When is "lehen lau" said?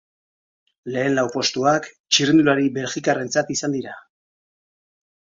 0.95-1.25